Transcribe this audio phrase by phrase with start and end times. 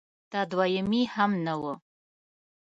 [0.31, 1.63] د دویمې هم نه و